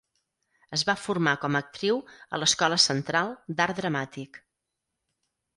Es 0.77 0.83
va 0.89 0.95
formar 1.01 1.33
com 1.43 1.57
a 1.57 1.61
actriu 1.67 2.01
a 2.37 2.41
l'Escola 2.45 2.81
Central 2.87 3.31
d'Art 3.61 3.83
Dramàtic. 3.83 4.45